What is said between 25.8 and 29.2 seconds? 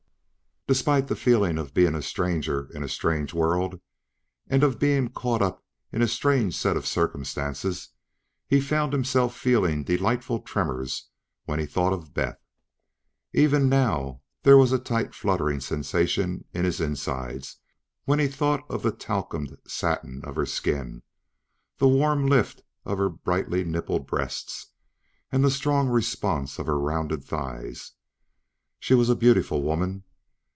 response of her rounded thighs. She was a